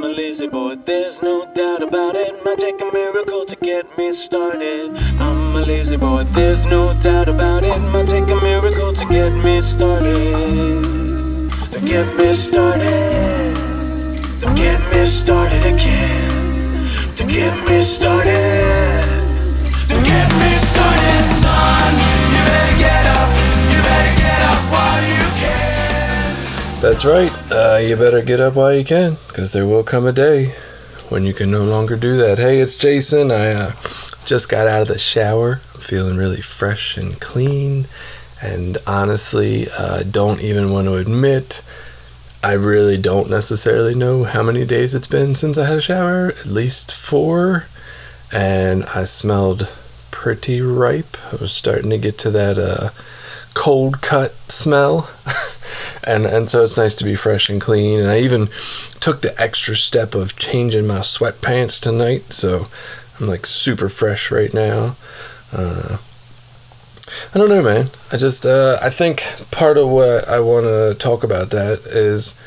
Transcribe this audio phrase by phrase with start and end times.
[0.00, 2.42] I'm a lazy boy, there's no doubt about it.
[2.42, 4.96] Might take a miracle to get me started.
[5.20, 7.78] I'm a lazy boy, there's no doubt about it.
[7.92, 10.82] Might take a miracle to get me started.
[11.72, 13.54] To get me started.
[14.40, 17.14] To get me started again.
[17.16, 18.59] To get me started.
[26.80, 27.30] That's right.
[27.52, 30.54] Uh, you better get up while you can, because there will come a day
[31.10, 32.38] when you can no longer do that.
[32.38, 33.30] Hey, it's Jason.
[33.30, 33.72] I uh,
[34.24, 35.60] just got out of the shower.
[35.74, 37.84] I'm feeling really fresh and clean.
[38.42, 41.62] And honestly, uh, don't even want to admit,
[42.42, 46.28] I really don't necessarily know how many days it's been since I had a shower.
[46.28, 47.66] At least four.
[48.32, 49.70] And I smelled
[50.10, 51.18] pretty ripe.
[51.30, 52.88] I was starting to get to that uh,
[53.52, 55.10] cold cut smell.
[56.06, 58.00] And and so it's nice to be fresh and clean.
[58.00, 58.48] And I even
[59.00, 62.66] took the extra step of changing my sweatpants tonight, so
[63.20, 64.96] I'm like super fresh right now.
[65.52, 65.98] Uh,
[67.34, 67.86] I don't know, man.
[68.12, 72.38] I just uh, I think part of what I want to talk about that is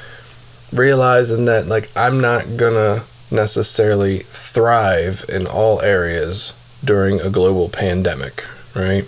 [0.72, 8.44] realizing that like I'm not gonna necessarily thrive in all areas during a global pandemic,
[8.76, 9.08] right?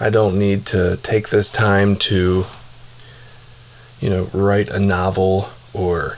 [0.00, 2.46] I don't need to take this time to
[4.02, 6.16] you know, write a novel or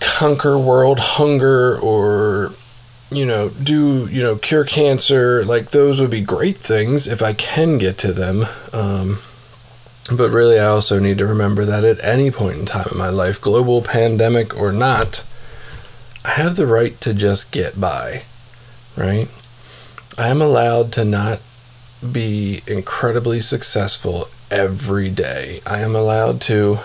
[0.00, 2.52] conquer world hunger or
[3.10, 7.32] you know, do, you know, cure cancer, like those would be great things if I
[7.32, 8.44] can get to them.
[8.72, 9.18] Um,
[10.16, 13.08] but really, I also need to remember that at any point in time in my
[13.08, 15.24] life, global pandemic or not,
[16.24, 18.22] I have the right to just get by,
[18.96, 19.28] right?
[20.16, 21.40] I am allowed to not
[22.12, 25.60] be incredibly successful every day.
[25.66, 26.78] I am allowed to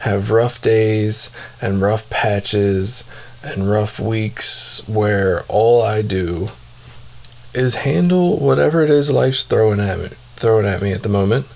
[0.00, 3.04] have rough days and rough patches
[3.42, 6.50] and rough weeks where all I do
[7.54, 11.46] is handle whatever it is life's throwing at me, throwing at me at the moment.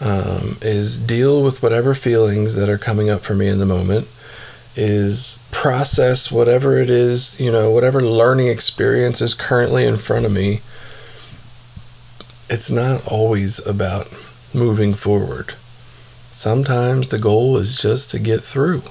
[0.00, 4.06] Um, is deal with whatever feelings that are coming up for me in the moment.
[4.76, 10.30] Is process whatever it is, you know, whatever learning experience is currently in front of
[10.30, 10.60] me.
[12.48, 14.06] It's not always about
[14.54, 15.54] moving forward.
[16.32, 18.82] Sometimes the goal is just to get through.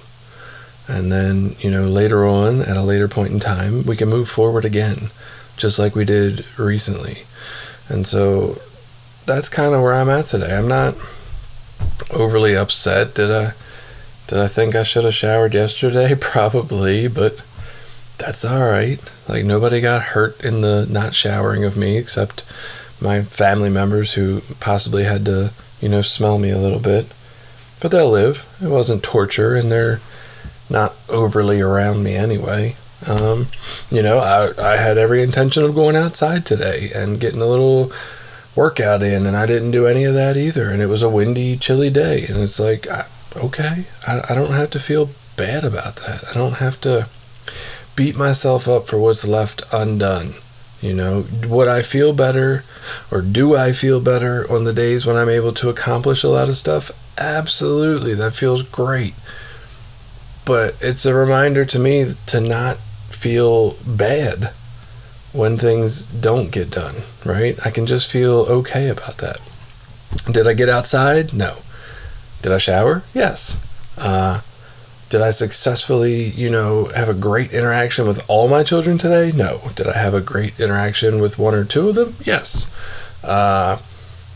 [0.88, 4.30] And then, you know, later on, at a later point in time, we can move
[4.30, 5.10] forward again,
[5.58, 7.24] just like we did recently.
[7.90, 8.58] And so
[9.26, 10.56] that's kind of where I'm at today.
[10.56, 10.96] I'm not
[12.12, 13.16] overly upset.
[13.16, 13.54] Did I
[14.28, 16.16] did I think I should have showered yesterday?
[16.20, 17.44] Probably, but
[18.18, 19.00] that's all right.
[19.28, 22.46] Like nobody got hurt in the not showering of me except
[23.02, 27.14] my family members who possibly had to, you know, smell me a little bit.
[27.80, 28.46] But they'll live.
[28.62, 30.00] It wasn't torture and they're
[30.70, 32.76] not overly around me anyway.
[33.08, 33.48] Um,
[33.92, 37.92] you know, I, I had every intention of going outside today and getting a little
[38.56, 40.70] workout in, and I didn't do any of that either.
[40.70, 42.26] And it was a windy, chilly day.
[42.28, 43.06] And it's like, I,
[43.36, 46.24] okay, I, I don't have to feel bad about that.
[46.30, 47.08] I don't have to
[47.96, 50.34] beat myself up for what's left undone.
[50.82, 52.64] You know, would I feel better
[53.12, 56.50] or do I feel better on the days when I'm able to accomplish a lot
[56.50, 56.92] of stuff?
[57.18, 58.14] Absolutely.
[58.14, 59.16] That feels great
[60.48, 64.46] but it's a reminder to me to not feel bad
[65.34, 66.96] when things don't get done,
[67.26, 67.60] right?
[67.66, 69.40] I can just feel okay about that.
[70.32, 71.34] Did I get outside?
[71.34, 71.58] No.
[72.42, 73.04] Did I shower?
[73.14, 73.58] Yes.
[73.98, 74.40] Uh,
[75.10, 79.32] did I successfully, you know, have a great interaction with all my children today?
[79.36, 79.72] No.
[79.76, 82.16] Did I have a great interaction with one or two of them?
[82.24, 82.68] Yes.
[83.24, 83.80] Uh,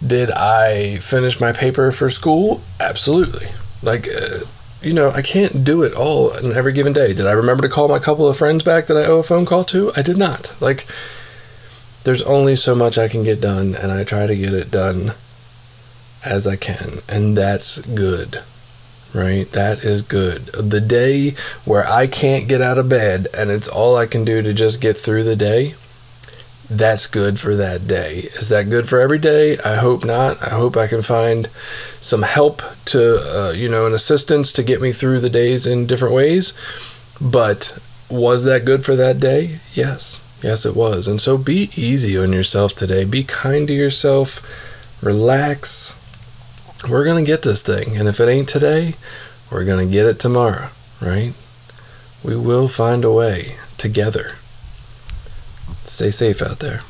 [0.06, 2.62] did I finish my paper for school?
[2.80, 3.48] Absolutely.
[3.84, 4.40] Like, uh,
[4.82, 7.14] you know, I can't do it all on every given day.
[7.14, 9.46] Did I remember to call my couple of friends back that I owe a phone
[9.46, 9.92] call to?
[9.96, 10.56] I did not.
[10.60, 10.88] Like,
[12.04, 15.14] there's only so much I can get done, and I try to get it done
[16.26, 18.42] as I can, and that's good,
[19.14, 19.50] right?
[19.52, 20.46] That is good.
[20.48, 21.36] The day
[21.66, 24.82] where I can't get out of bed and it's all I can do to just
[24.82, 25.76] get through the day,
[26.70, 28.30] that's good for that day.
[28.36, 29.58] Is that good for every day?
[29.60, 30.42] I hope not.
[30.42, 31.48] I hope I can find
[32.00, 35.86] some help to, uh, you know, an assistance to get me through the days in
[35.86, 36.54] different ways.
[37.20, 37.78] But
[38.10, 39.60] was that good for that day?
[39.74, 40.26] Yes.
[40.42, 41.08] Yes, it was.
[41.08, 43.04] And so be easy on yourself today.
[43.04, 44.42] Be kind to yourself.
[45.04, 45.98] Relax.
[46.90, 47.96] We're going to get this thing.
[47.98, 48.96] And if it ain't today,
[49.52, 50.70] we're going to get it tomorrow,
[51.02, 51.34] right?
[52.24, 54.34] We will find a way together.
[55.84, 56.82] Stay safe out there.